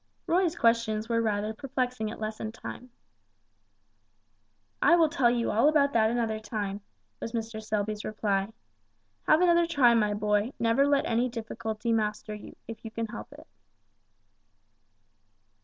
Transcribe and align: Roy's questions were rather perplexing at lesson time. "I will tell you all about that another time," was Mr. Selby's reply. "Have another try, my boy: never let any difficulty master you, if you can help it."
Roy's 0.25 0.55
questions 0.55 1.07
were 1.07 1.21
rather 1.21 1.53
perplexing 1.53 2.09
at 2.09 2.19
lesson 2.19 2.51
time. 2.51 2.89
"I 4.81 4.95
will 4.95 5.09
tell 5.09 5.29
you 5.29 5.51
all 5.51 5.69
about 5.69 5.93
that 5.93 6.09
another 6.09 6.39
time," 6.39 6.81
was 7.19 7.33
Mr. 7.33 7.61
Selby's 7.61 8.03
reply. 8.03 8.51
"Have 9.27 9.41
another 9.41 9.67
try, 9.67 9.93
my 9.93 10.15
boy: 10.15 10.53
never 10.57 10.87
let 10.87 11.05
any 11.05 11.29
difficulty 11.29 11.93
master 11.93 12.33
you, 12.33 12.55
if 12.67 12.83
you 12.83 12.89
can 12.89 13.05
help 13.09 13.31
it." 13.31 13.45